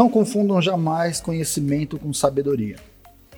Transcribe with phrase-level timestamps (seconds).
[0.00, 2.76] Não confundam jamais conhecimento com sabedoria.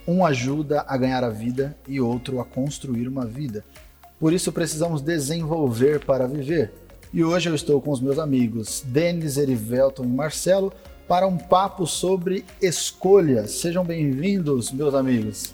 [0.06, 3.64] Um ajuda a ganhar a vida e outro a construir uma vida.
[4.20, 6.72] Por isso precisamos desenvolver para viver.
[7.12, 10.72] E hoje eu estou com os meus amigos Denis, Erivelton e Marcelo
[11.08, 13.50] para um papo sobre escolhas.
[13.50, 15.52] Sejam bem-vindos, meus amigos.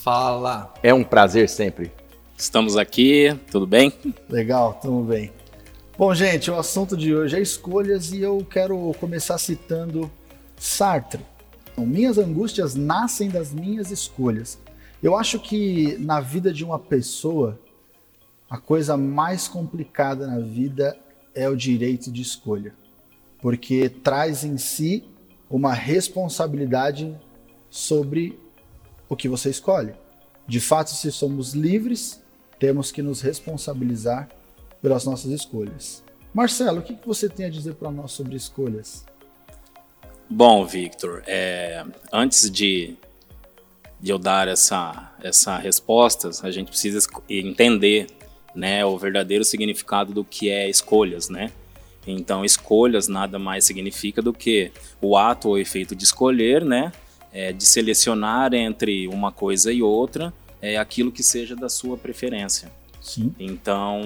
[0.00, 0.72] Fala.
[0.80, 1.90] É um prazer sempre.
[2.36, 3.92] Estamos aqui, tudo bem?
[4.28, 5.32] Legal, tudo bem.
[5.98, 10.08] Bom, gente, o assunto de hoje é escolhas e eu quero começar citando
[10.56, 11.26] Sartre.
[11.76, 14.60] Minhas angústias nascem das minhas escolhas.
[15.02, 17.58] Eu acho que na vida de uma pessoa,
[18.48, 20.96] a coisa mais complicada na vida
[21.34, 22.76] é o direito de escolha,
[23.42, 25.02] porque traz em si
[25.50, 27.12] uma responsabilidade
[27.68, 28.38] sobre
[29.08, 29.94] o que você escolhe.
[30.46, 32.22] De fato, se somos livres,
[32.56, 34.28] temos que nos responsabilizar
[34.80, 36.02] pelas nossas escolhas.
[36.32, 39.04] Marcelo, o que você tem a dizer para nós sobre escolhas?
[40.30, 42.96] Bom, Victor, é, antes de,
[44.00, 46.98] de eu dar essa, essa resposta, a gente precisa
[47.28, 48.08] entender
[48.54, 51.50] né, o verdadeiro significado do que é escolhas, né?
[52.06, 56.92] Então, escolhas nada mais significa do que o ato ou efeito de escolher, né?
[57.32, 60.32] É, de selecionar entre uma coisa e outra
[60.62, 62.70] é aquilo que seja da sua preferência.
[63.00, 63.34] Sim.
[63.38, 64.00] Então,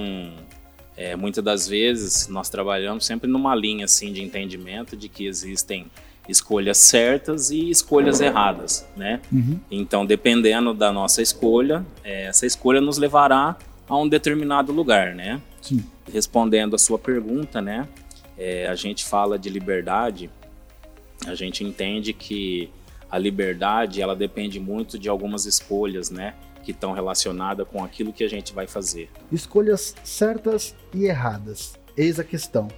[1.02, 5.86] é, muitas das vezes nós trabalhamos sempre numa linha assim de entendimento de que existem
[6.28, 9.20] escolhas certas e escolhas erradas, né?
[9.32, 9.58] Uhum.
[9.68, 13.56] Então, dependendo da nossa escolha, é, essa escolha nos levará
[13.88, 15.42] a um determinado lugar, né?
[15.60, 15.84] Sim.
[16.12, 17.88] Respondendo a sua pergunta, né?
[18.38, 20.30] É, a gente fala de liberdade,
[21.26, 22.70] a gente entende que
[23.10, 26.34] a liberdade ela depende muito de algumas escolhas, né?
[26.62, 29.10] Que estão relacionadas com aquilo que a gente vai fazer.
[29.30, 31.74] Escolhas certas e erradas.
[31.96, 32.68] Eis a questão.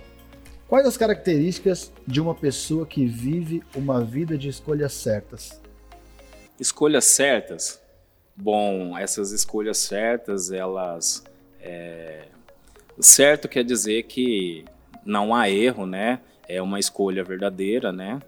[0.66, 5.60] Quais as características de uma pessoa que vive uma vida de escolhas certas?
[6.58, 7.80] Escolhas certas?
[8.34, 11.22] Bom, essas escolhas certas, elas.
[11.60, 12.24] É...
[12.98, 14.64] Certo quer dizer que
[15.04, 16.20] não há erro, né?
[16.48, 18.20] É uma escolha verdadeira, né?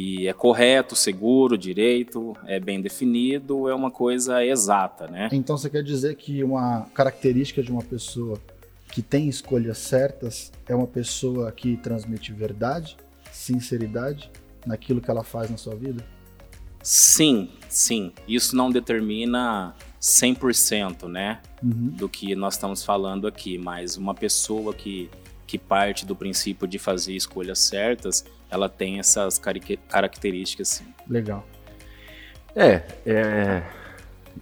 [0.00, 5.28] E é correto, seguro, direito, é bem definido, é uma coisa exata, né?
[5.32, 8.40] Então você quer dizer que uma característica de uma pessoa
[8.92, 12.96] que tem escolhas certas é uma pessoa que transmite verdade,
[13.32, 14.30] sinceridade
[14.64, 16.06] naquilo que ela faz na sua vida?
[16.80, 18.12] Sim, sim.
[18.28, 21.88] Isso não determina 100%, né, uhum.
[21.88, 25.10] do que nós estamos falando aqui, mas uma pessoa que
[25.48, 29.40] que parte do princípio de fazer escolhas certas, ela tem essas
[29.88, 30.86] características sim.
[31.08, 31.46] Legal.
[32.54, 33.62] É, é,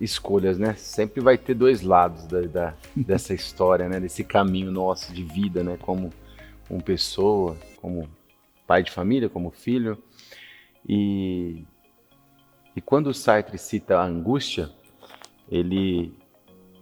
[0.01, 0.75] escolhas, né?
[0.75, 4.01] Sempre vai ter dois lados da, da dessa história, né?
[4.01, 5.77] Desse caminho nosso de vida, né?
[5.81, 6.13] Como,
[6.69, 8.09] como pessoa, como
[8.67, 10.03] pai de família, como filho.
[10.89, 11.65] E,
[12.75, 14.71] e quando o Sartre cita a angústia,
[15.51, 16.15] ele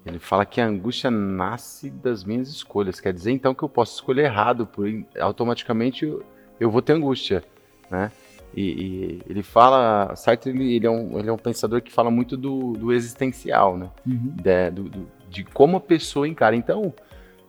[0.07, 3.01] ele fala que a angústia nasce das minhas escolhas.
[3.01, 4.87] Quer dizer, então, que eu posso escolher errado, por
[5.19, 6.23] automaticamente eu,
[6.59, 7.45] eu vou ter angústia,
[7.91, 8.11] né?
[8.57, 12.11] E, e ele fala, Sartre ele, ele, é um, ele é um pensador que fala
[12.11, 13.91] muito do, do existencial, né?
[14.07, 14.33] Uhum.
[14.37, 16.55] De, do, do, de como a pessoa encara.
[16.55, 16.95] Então,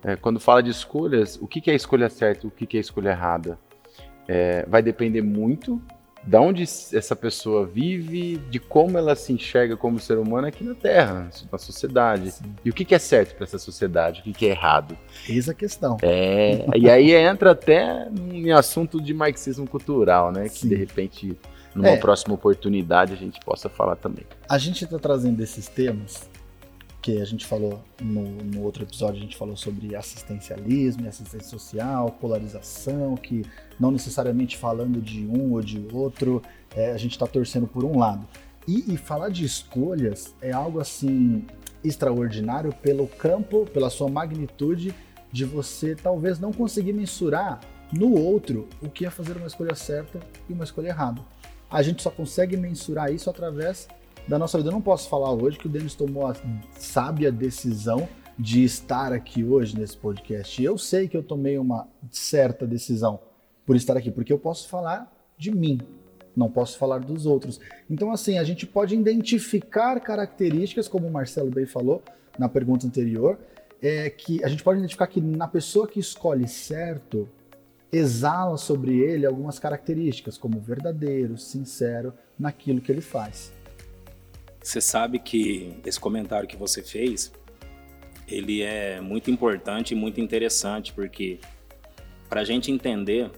[0.03, 2.77] é, quando fala de escolhas, o que, que é a escolha certa, o que, que
[2.77, 3.59] é a escolha errada?
[4.27, 5.79] É, vai depender muito
[6.25, 10.73] da onde essa pessoa vive, de como ela se enxerga como ser humano aqui na
[10.73, 12.31] Terra, na sociedade.
[12.31, 12.55] Sim.
[12.63, 14.97] E o que, é certo para essa sociedade, o que, é errado.
[15.29, 15.97] Eis a questão.
[16.01, 20.47] É, e aí entra até em assunto de marxismo cultural, né?
[20.47, 20.61] Sim.
[20.61, 21.37] Que de repente,
[21.75, 21.97] numa é.
[21.97, 24.25] próxima oportunidade, a gente possa falar também.
[24.49, 26.27] A gente está trazendo esses temas
[27.05, 32.09] que a gente falou no, no, outro episódio, a gente falou sobre assistencialismo assistência social,
[32.19, 33.45] polarização, que
[33.79, 36.41] não necessariamente falando de um ou de outro,
[36.75, 38.27] é, a gente está torcendo por um lado.
[38.67, 41.45] E, e, falar de escolhas é algo assim
[41.83, 44.91] extraordinário pelo campo, pela sua magnitude
[45.31, 47.61] de você talvez não conseguir mensurar
[47.93, 50.19] no outro o que é fazer uma escolha certa
[50.49, 51.21] e uma escolha errada.
[51.69, 53.87] A gente só consegue mensurar isso através
[54.27, 54.69] da nossa vida.
[54.69, 56.35] Eu não posso falar hoje que o Denis tomou a
[56.77, 58.07] sábia decisão
[58.37, 60.61] de estar aqui hoje nesse podcast.
[60.61, 63.19] Eu sei que eu tomei uma certa decisão
[63.65, 65.79] por estar aqui, porque eu posso falar de mim,
[66.35, 67.59] não posso falar dos outros.
[67.89, 72.03] Então, assim, a gente pode identificar características, como o Marcelo bem falou
[72.37, 73.39] na pergunta anterior,
[73.81, 77.29] é que a gente pode identificar que na pessoa que escolhe certo,
[77.91, 83.53] exala sobre ele algumas características, como verdadeiro, sincero naquilo que ele faz.
[84.65, 87.31] Você sabe que esse comentário que você fez,
[88.27, 91.39] ele é muito importante e muito interessante, porque
[92.27, 93.29] para a gente entender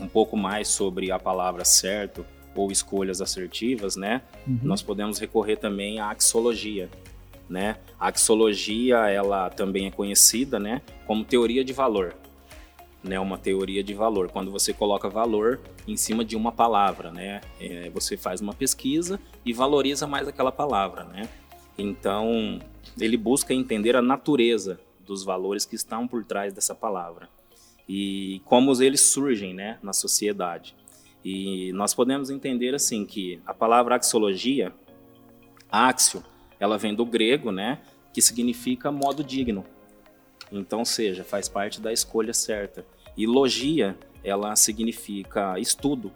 [0.00, 4.22] um pouco mais sobre a palavra certo ou escolhas assertivas, né?
[4.46, 4.60] Uhum.
[4.62, 6.88] Nós podemos recorrer também à axologia,
[7.50, 7.78] né?
[7.98, 12.14] A axologia, ela também é conhecida, né, como teoria de valor,
[13.02, 13.18] né?
[13.18, 14.30] Uma teoria de valor.
[14.30, 15.58] Quando você coloca valor
[15.88, 17.40] em cima de uma palavra, né?
[17.60, 21.28] É, você faz uma pesquisa e valoriza mais aquela palavra, né?
[21.78, 22.58] Então,
[22.98, 27.28] ele busca entender a natureza dos valores que estão por trás dessa palavra
[27.88, 30.74] e como eles surgem, né, na sociedade.
[31.24, 34.72] E nós podemos entender assim que a palavra axiologia,
[35.70, 36.24] axio,
[36.58, 37.78] ela vem do grego, né,
[38.12, 39.64] que significa modo digno.
[40.50, 42.84] Então, seja, faz parte da escolha certa.
[43.16, 46.10] E logia, ela significa estudo,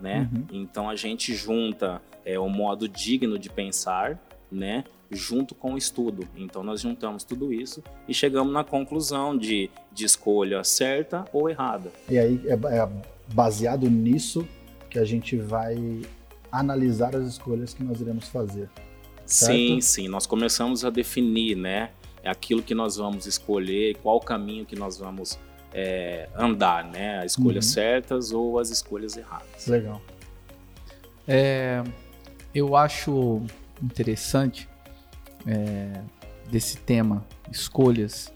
[0.00, 0.28] né?
[0.32, 0.46] Uhum.
[0.52, 4.18] Então a gente junta é, o modo digno de pensar,
[4.50, 6.26] né, junto com o estudo.
[6.36, 11.90] Então nós juntamos tudo isso e chegamos na conclusão de, de escolha certa ou errada.
[12.08, 12.88] E aí é, é
[13.32, 14.46] baseado nisso
[14.88, 16.02] que a gente vai
[16.50, 18.68] analisar as escolhas que nós iremos fazer.
[19.24, 19.52] Certo?
[19.52, 20.08] Sim, sim.
[20.08, 21.90] Nós começamos a definir, né?
[22.24, 25.38] Aquilo que nós vamos escolher, qual caminho que nós vamos
[25.72, 27.18] é, andar, né?
[27.20, 27.72] As escolhas uhum.
[27.72, 29.66] certas ou as escolhas erradas.
[29.66, 30.00] Legal.
[31.26, 31.82] É,
[32.54, 33.42] eu acho
[33.82, 34.68] interessante
[35.46, 36.00] é,
[36.50, 38.32] desse tema, escolhas,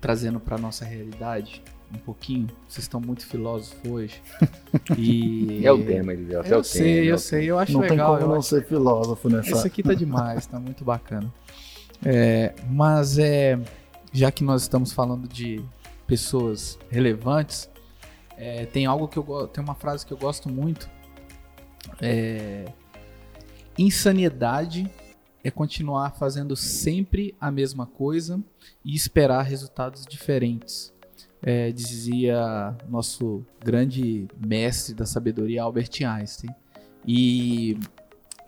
[0.00, 1.62] trazendo para nossa realidade
[1.94, 2.48] um pouquinho.
[2.68, 4.22] Vocês estão muito filósofos hoje.
[4.98, 5.64] E...
[5.64, 6.42] É o tema, Eliseu.
[6.42, 7.50] É eu sei, tema, eu sei.
[7.50, 7.96] Eu acho não legal.
[7.96, 9.50] Não tem como não ser filósofo nessa.
[9.50, 11.32] Isso aqui tá demais, tá muito bacana.
[12.06, 13.58] É, mas é,
[14.12, 15.64] já que nós estamos falando de
[16.06, 17.70] pessoas relevantes,
[18.36, 20.88] é, tem algo que eu tem uma frase que eu gosto muito.
[22.00, 22.64] É,
[23.78, 24.90] insanidade
[25.42, 28.42] é continuar fazendo sempre a mesma coisa
[28.84, 30.92] e esperar resultados diferentes.
[31.42, 36.50] É, dizia nosso grande mestre da sabedoria Albert Einstein.
[37.06, 37.78] E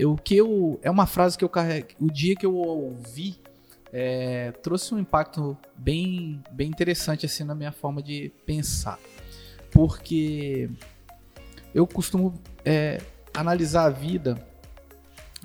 [0.00, 1.88] o que eu é uma frase que eu carrego.
[2.00, 3.38] O dia que eu ouvi
[3.98, 8.98] é, trouxe um impacto bem, bem interessante assim na minha forma de pensar,
[9.70, 10.68] porque
[11.74, 13.00] eu costumo é,
[13.32, 14.36] analisar a vida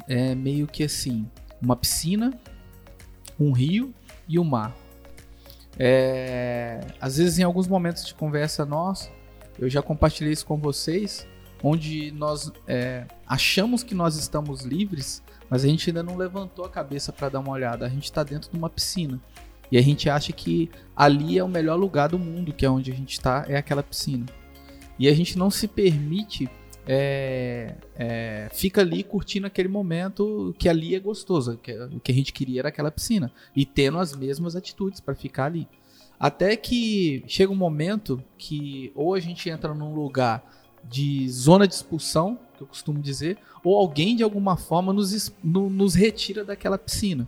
[0.06, 1.25] é, meio que assim
[1.62, 2.38] uma piscina,
[3.39, 3.94] um rio
[4.27, 4.75] e o um mar.
[5.80, 9.09] É, às vezes, em alguns momentos de conversa nossa,
[9.57, 11.25] eu já compartilhei isso com vocês,
[11.63, 16.69] onde nós é, achamos que nós estamos livres, mas a gente ainda não levantou a
[16.69, 17.86] cabeça para dar uma olhada.
[17.86, 19.19] A gente está dentro de uma piscina
[19.69, 22.89] e a gente acha que ali é o melhor lugar do mundo, que é onde
[22.89, 24.25] a gente está, é aquela piscina.
[24.98, 26.50] E a gente não se permite
[26.88, 31.57] é, é, fica ali curtindo aquele momento que ali é gostoso.
[31.57, 33.30] Que, o que a gente queria era aquela piscina.
[33.53, 35.68] E tendo as mesmas atitudes para ficar ali.
[36.18, 40.44] Até que chega um momento que ou a gente entra num lugar
[40.83, 45.69] de zona de expulsão, que eu costumo dizer, ou alguém de alguma forma nos, no,
[45.69, 47.27] nos retira daquela piscina.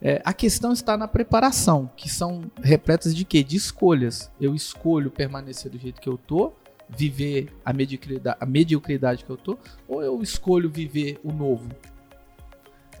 [0.00, 3.44] É, a questão está na preparação, que são repletas de quê?
[3.44, 4.30] De escolhas.
[4.40, 6.52] Eu escolho permanecer do jeito que eu tô,
[6.88, 9.56] viver a mediocridade, a mediocridade que eu tô,
[9.86, 11.68] ou eu escolho viver o novo?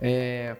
[0.00, 0.56] É,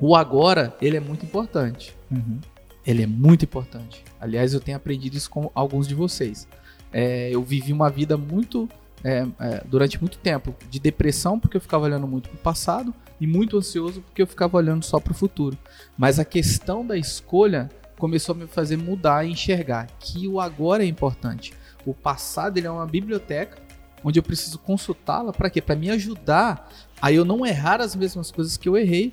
[0.00, 1.96] o agora, ele é muito importante.
[2.10, 2.40] Uhum.
[2.86, 4.02] Ele é muito importante.
[4.20, 6.48] Aliás, eu tenho aprendido isso com alguns de vocês.
[6.92, 8.68] É, eu vivi uma vida muito,
[9.04, 12.94] é, é durante muito tempo, de depressão, porque eu ficava olhando muito para o passado,
[13.20, 15.56] e muito ansioso, porque eu ficava olhando só para o futuro.
[15.96, 20.82] Mas a questão da escolha começou a me fazer mudar e enxergar que o agora
[20.82, 21.52] é importante.
[21.84, 23.58] O passado ele é uma biblioteca
[24.02, 25.60] onde eu preciso consultá-la para quê?
[25.60, 29.12] Para me ajudar a eu não errar as mesmas coisas que eu errei,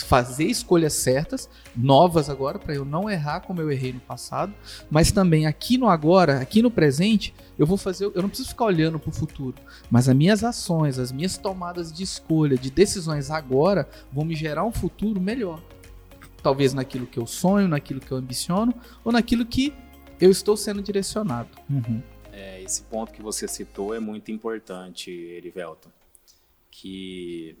[0.00, 4.54] fazer escolhas certas, novas agora, para eu não errar como eu errei no passado,
[4.90, 8.64] mas também aqui no agora, aqui no presente, eu vou fazer, eu não preciso ficar
[8.64, 9.56] olhando para o futuro,
[9.90, 14.64] mas as minhas ações, as minhas tomadas de escolha, de decisões agora, vão me gerar
[14.64, 15.60] um futuro melhor.
[16.42, 19.74] Talvez naquilo que eu sonho, naquilo que eu ambiciono, ou naquilo que
[20.20, 21.50] eu estou sendo direcionado.
[21.68, 22.02] Uhum.
[22.32, 25.90] É, esse ponto que você citou é muito importante, Erivelton,
[26.70, 27.56] que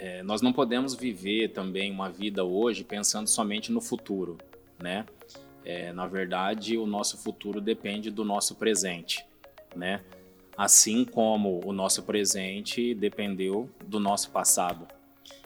[0.00, 4.38] é, nós não podemos viver também uma vida hoje pensando somente no futuro,
[4.82, 5.04] né?
[5.62, 9.22] É, na verdade, o nosso futuro depende do nosso presente,
[9.76, 10.02] né?
[10.56, 14.88] Assim como o nosso presente dependeu do nosso passado.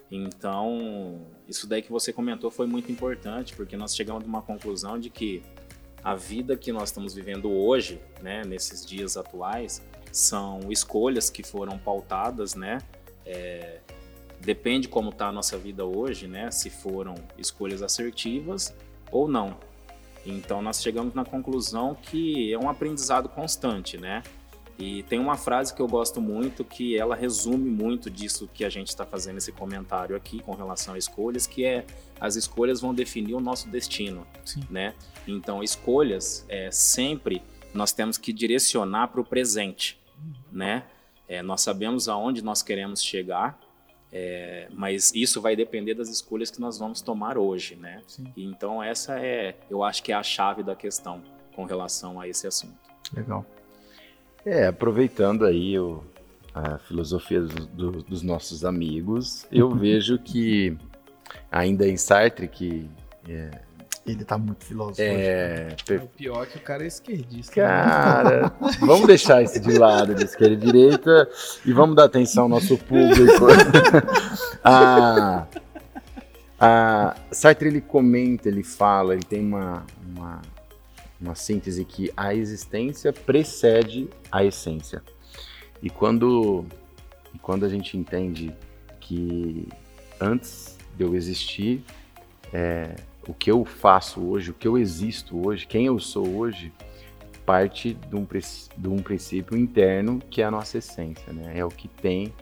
[0.09, 5.01] Então, isso daí que você comentou foi muito importante, porque nós chegamos a uma conclusão
[5.01, 5.43] de que
[6.05, 9.83] a vida que nós estamos vivendo hoje, né, nesses dias atuais,
[10.13, 12.79] são escolhas que foram pautadas, né?
[13.27, 13.81] É,
[14.45, 16.51] depende como está a nossa vida hoje, né?
[16.51, 18.75] Se foram escolhas assertivas
[19.11, 19.57] ou não.
[20.27, 24.23] Então nós chegamos na conclusão que é um aprendizado constante, né?
[24.79, 28.69] E tem uma frase que eu gosto muito que ela resume muito disso que a
[28.69, 31.85] gente está fazendo esse comentário aqui com relação a escolhas, que é
[32.21, 34.63] as escolhas vão definir o nosso destino, Sim.
[34.69, 34.95] né?
[35.29, 39.99] Então escolhas é sempre nós temos que direcionar para o presente,
[40.51, 40.85] né?
[41.29, 43.59] É, nós sabemos aonde nós queremos chegar,
[44.17, 48.01] é, mas isso vai depender das escolhas que nós vamos tomar hoje, né?
[48.07, 48.33] Sim.
[48.37, 51.21] E Então essa é, eu acho que é a chave da questão
[51.57, 52.75] com relação a esse assunto.
[53.13, 53.45] Legal.
[54.47, 56.05] É, aproveitando aí o,
[56.55, 60.77] a filosofia dos, do- dos nossos amigos, eu vejo que
[61.51, 62.89] ainda em Sartre, que
[64.07, 65.01] Ele tá muito filósofo.
[65.01, 67.61] é, per- O pior é que o cara é esquerdista.
[67.63, 67.67] né?
[67.67, 71.29] Cara, vamos deixar isso de lado, de esquerda e direita,
[71.65, 73.47] e vamos dar atenção ao nosso público.
[74.63, 75.47] a,
[76.61, 79.85] a Sartre ele comenta, ele fala, ele tem uma,
[80.15, 80.43] uma,
[81.21, 85.03] uma síntese que a existência precede a essência.
[85.83, 86.65] E quando,
[87.35, 88.55] e quando a gente entende
[89.01, 89.67] que
[90.21, 91.83] antes de eu existir,
[92.53, 92.95] é,
[93.27, 96.73] o que eu faço hoje, o que eu existo hoje, quem eu sou hoje,
[97.47, 98.27] parte de um,
[98.77, 101.53] de um princípio interno que é a nossa essência, né?
[101.57, 102.33] É o que tem,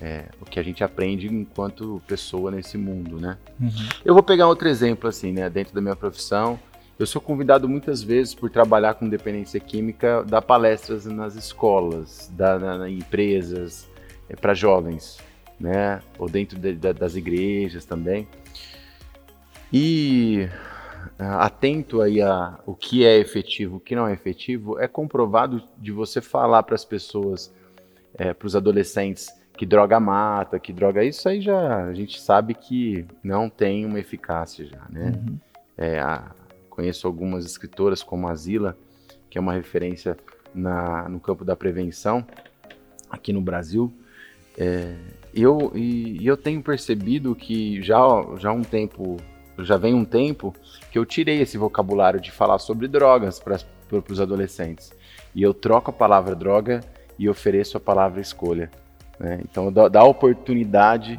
[0.00, 3.36] é, o que a gente aprende enquanto pessoa nesse mundo, né?
[3.60, 3.70] Uhum.
[4.04, 5.48] Eu vou pegar outro exemplo assim, né?
[5.50, 6.58] Dentro da minha profissão,
[6.98, 12.58] eu sou convidado muitas vezes por trabalhar com dependência química, dar palestras nas escolas, dar
[12.58, 13.86] na, na empresas,
[14.40, 15.18] para jovens,
[15.60, 16.00] né?
[16.18, 18.26] Ou dentro de- da- das igrejas também.
[19.72, 20.48] E
[21.18, 25.62] ah, atento aí a o que é efetivo, o que não é efetivo, é comprovado
[25.78, 27.52] de você falar para as pessoas,
[28.16, 33.06] para os adolescentes que droga mata, que droga isso aí já a gente sabe que
[33.22, 35.12] não tem uma eficácia já, né?
[35.16, 35.38] Uhum.
[35.78, 36.30] É, a-
[36.68, 38.76] conheço algumas escritoras como a Zila,
[39.30, 40.16] que é uma referência
[40.54, 42.24] na, no campo da prevenção
[43.10, 43.92] aqui no Brasil.
[44.58, 44.94] É,
[45.34, 47.98] eu, e, e eu tenho percebido que já,
[48.38, 49.16] já há um tempo,
[49.64, 50.54] já vem um tempo
[50.90, 53.58] que eu tirei esse vocabulário de falar sobre drogas para
[54.10, 54.92] os adolescentes.
[55.34, 56.80] E eu troco a palavra droga
[57.18, 58.70] e ofereço a palavra escolha.
[59.18, 59.40] né?
[59.42, 61.16] Então dá, dá oportunidade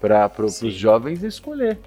[0.00, 1.78] para os jovens escolher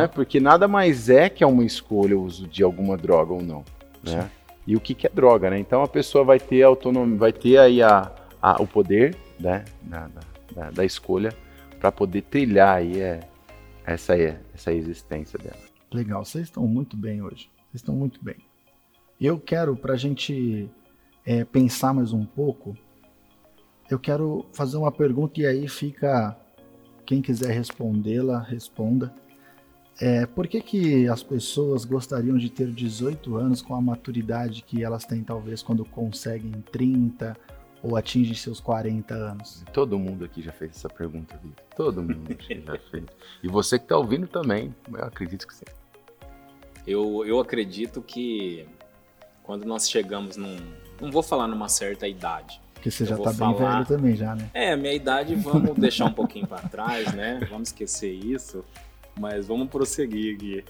[0.00, 0.06] né?
[0.08, 3.64] Porque nada mais é que é uma escolha o uso de alguma droga ou não,
[4.02, 4.30] né?
[4.66, 5.58] E o que, que é droga, né?
[5.58, 9.64] Então a pessoa vai ter autonomia, vai ter aí a, a- o poder, né?
[9.82, 10.20] Da, da-
[10.64, 11.32] da- da escolha
[11.78, 13.20] para poder trilhar aí é,
[13.84, 15.58] essa essa existência dela.
[15.92, 17.50] Legal, vocês estão muito bem hoje.
[17.70, 18.36] Vocês estão muito bem.
[19.20, 20.70] Eu quero, para a gente
[21.24, 22.76] é, pensar mais um pouco,
[23.90, 26.36] eu quero fazer uma pergunta e aí fica.
[27.04, 29.12] Quem quiser respondê-la, responda.
[30.00, 34.84] É, por que, que as pessoas gostariam de ter 18 anos com a maturidade que
[34.84, 37.36] elas têm, talvez, quando conseguem 30
[37.82, 39.64] ou atingem seus 40 anos?
[39.72, 41.64] Todo mundo aqui já fez essa pergunta, Vitor.
[41.76, 43.04] Todo mundo aqui já fez.
[43.42, 45.64] E você que está ouvindo também, eu acredito que sim.
[46.86, 48.66] Eu, eu acredito que
[49.42, 50.56] quando nós chegamos num.
[51.00, 52.60] Não vou falar numa certa idade.
[52.74, 53.74] Porque você já vou tá bem falar.
[53.82, 54.48] velho também, já, né?
[54.54, 57.40] É, minha idade vamos deixar um pouquinho para trás, né?
[57.50, 58.64] Vamos esquecer isso.
[59.18, 60.64] Mas vamos prosseguir aqui.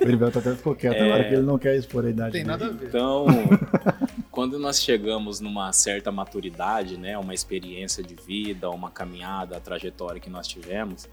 [0.00, 1.04] O Heriberto até ficou quieto É.
[1.04, 2.50] agora que ele não quer expor a idade Tem dele.
[2.56, 2.86] nada a ver.
[2.88, 3.26] Então,
[4.38, 10.20] quando nós chegamos numa certa maturidade, né, uma experiência de vida, uma caminhada, a trajetória
[10.20, 11.08] que nós tivemos,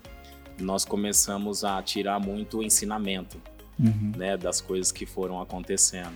[0.62, 3.42] nós começamos a tirar muito ensinamento,
[3.80, 4.12] Uhum.
[4.16, 6.14] né, das coisas que foram acontecendo.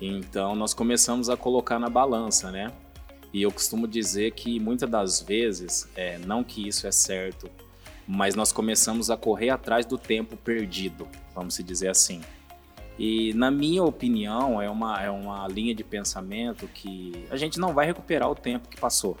[0.00, 2.72] Então, nós começamos a colocar na balança, né?
[3.32, 7.48] E eu costumo dizer que muitas das vezes, é, não que isso é certo,
[8.08, 12.22] mas nós começamos a correr atrás do tempo perdido, vamos se dizer assim.
[12.98, 17.74] E na minha opinião, é uma, é uma linha de pensamento que a gente não
[17.74, 19.16] vai recuperar o tempo que passou,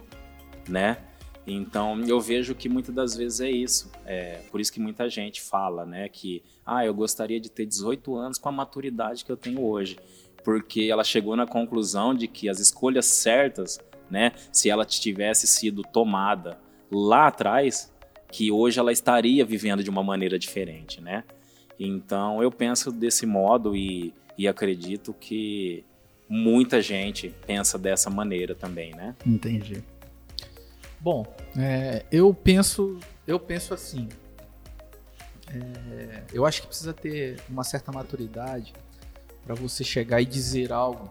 [0.68, 0.98] né?
[1.46, 3.90] Então eu vejo que muitas das vezes é isso.
[4.06, 8.16] É por isso que muita gente fala, né, que ah, eu gostaria de ter 18
[8.16, 9.98] anos com a maturidade que eu tenho hoje,
[10.42, 13.78] porque ela chegou na conclusão de que as escolhas certas,
[14.10, 16.58] né, se ela tivesse sido tomada
[16.90, 17.92] lá atrás,
[18.30, 21.24] que hoje ela estaria vivendo de uma maneira diferente, né?
[21.78, 25.84] Então eu penso desse modo e, e acredito que
[26.28, 29.14] muita gente pensa dessa maneira também, né?
[29.26, 29.82] Entendi.
[31.00, 31.26] Bom,
[31.56, 34.08] é, eu penso, eu penso assim.
[35.48, 38.72] é, eu acho que precisa ter uma certa maturidade
[39.44, 41.10] para você chegar e dizer algo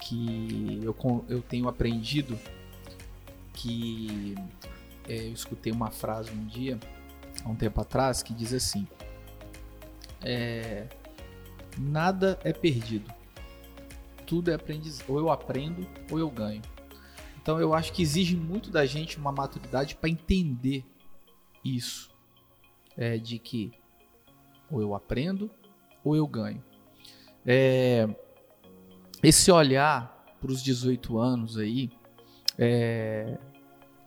[0.00, 2.38] que eu, eu tenho aprendido.
[3.54, 4.34] Que
[5.08, 6.78] é, eu escutei uma frase um dia,
[7.44, 8.86] há um tempo atrás, que diz assim:
[10.24, 10.86] é,
[11.78, 13.12] nada é perdido.
[14.26, 16.62] Tudo é aprendiz, ou eu aprendo ou eu ganho.
[17.40, 20.84] Então eu acho que exige muito da gente uma maturidade para entender
[21.64, 22.10] isso,
[22.96, 23.72] é, de que
[24.70, 25.50] ou eu aprendo
[26.04, 26.62] ou eu ganho.
[27.44, 28.08] É,
[29.22, 31.90] esse olhar para os 18 anos aí,
[32.58, 33.38] é,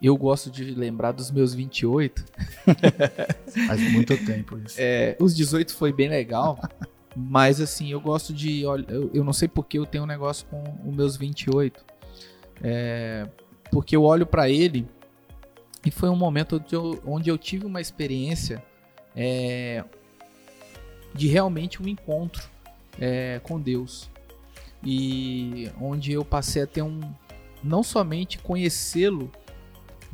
[0.02, 2.26] eu gosto de lembrar dos meus 28.
[3.68, 4.76] Faz muito tempo isso.
[4.78, 6.60] É, os 18 foi bem legal,
[7.16, 8.62] mas assim, eu gosto de.
[8.62, 11.84] Eu, eu não sei porque eu tenho um negócio com os meus 28.
[12.62, 13.28] É,
[13.72, 14.88] porque eu olho para ele
[15.86, 18.64] e foi um momento onde eu, onde eu tive uma experiência
[19.16, 19.84] é,
[21.14, 22.44] de realmente um encontro
[23.00, 24.10] é, com Deus.
[24.84, 27.02] E onde eu passei a ter um.
[27.64, 29.32] Não somente conhecê-lo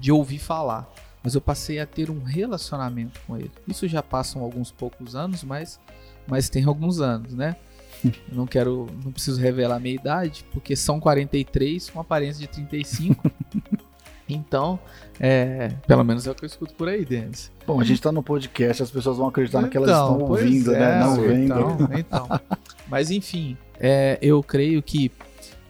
[0.02, 0.92] de ouvir falar,
[1.24, 3.52] mas eu passei a ter um relacionamento com ele.
[3.68, 5.80] Isso já passam alguns poucos anos, mas,
[6.28, 7.56] mas tem alguns anos, né?
[8.04, 12.48] Eu não quero, não preciso revelar a minha idade, porque são 43 com aparência de
[12.48, 13.32] 35.
[14.34, 14.80] Então,
[15.20, 17.52] é, pelo menos é o que eu escuto por aí, Denis.
[17.68, 20.20] Bom, a gente está no podcast, as pessoas vão acreditar então, no que elas estão
[20.22, 20.78] ouvindo, né?
[20.78, 21.00] é, né?
[21.02, 21.44] Não vendo.
[21.44, 22.40] Então, então.
[22.88, 25.12] Mas enfim, é, eu creio que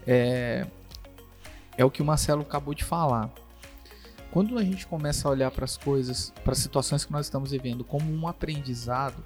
[0.06, 0.68] é,
[1.76, 3.32] é o que o Marcelo acabou de falar.
[4.32, 7.52] Quando a gente começa a olhar para as coisas, para as situações que nós estamos
[7.52, 9.22] vivendo como um aprendizado,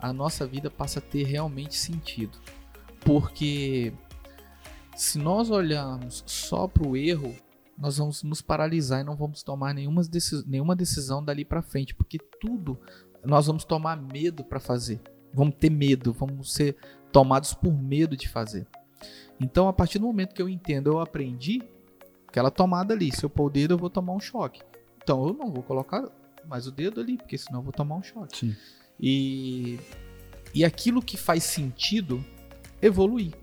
[0.00, 2.36] a nossa vida passa a ter realmente sentido.
[3.04, 3.92] Porque
[4.96, 7.36] se nós olharmos só para o erro,
[7.78, 10.02] nós vamos nos paralisar e não vamos tomar nenhuma,
[10.44, 12.78] nenhuma decisão dali para frente, porque tudo
[13.24, 15.00] nós vamos tomar medo para fazer.
[15.32, 16.76] Vamos ter medo, vamos ser
[17.12, 18.66] tomados por medo de fazer.
[19.40, 21.62] Então, a partir do momento que eu entendo, eu aprendi
[22.32, 23.14] aquela tomada ali.
[23.14, 24.62] Se eu pôr o dedo, eu vou tomar um choque.
[25.02, 26.08] Então, eu não vou colocar
[26.46, 28.38] mais o dedo ali, porque senão eu vou tomar um choque.
[28.38, 28.56] Sim.
[28.98, 29.78] E,
[30.54, 32.24] e aquilo que faz sentido,
[32.80, 33.34] evoluir.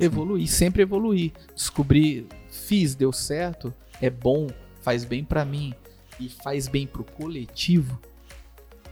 [0.00, 1.32] Evoluir, sempre evoluir.
[1.54, 4.46] Descobrir, fiz, deu certo, é bom,
[4.80, 5.74] faz bem para mim
[6.18, 8.00] e faz bem pro coletivo.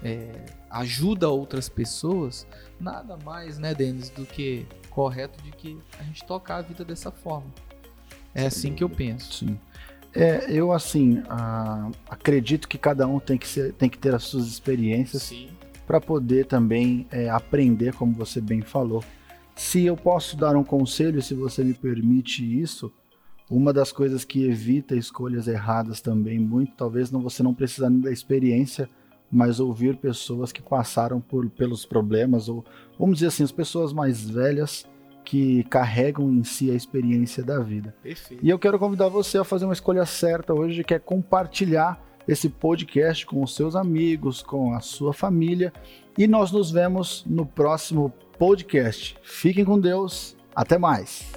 [0.02, 2.46] É, ajuda outras pessoas,
[2.78, 7.10] nada mais, né, Denis, do que correto de que a gente tocar a vida dessa
[7.10, 7.50] forma.
[8.34, 9.32] É assim que eu penso.
[9.32, 9.58] Sim.
[10.14, 11.22] É, eu assim
[12.08, 15.32] acredito que cada um tem que, ser, tem que ter as suas experiências
[15.86, 19.02] para poder também é, aprender, como você bem falou.
[19.56, 22.92] Se eu posso dar um conselho, se você me permite isso,
[23.50, 28.10] uma das coisas que evita escolhas erradas também muito, talvez não você não precisando da
[28.10, 28.88] experiência,
[29.30, 32.64] mas ouvir pessoas que passaram por, pelos problemas ou
[32.98, 34.86] vamos dizer assim, as pessoas mais velhas
[35.24, 37.94] que carregam em si a experiência da vida.
[38.02, 38.44] Perfeito.
[38.44, 42.48] E eu quero convidar você a fazer uma escolha certa hoje, que é compartilhar esse
[42.48, 45.72] podcast com os seus amigos, com a sua família.
[46.16, 49.16] E nós nos vemos no próximo podcast.
[49.22, 50.36] Fiquem com Deus.
[50.54, 51.32] Até mais.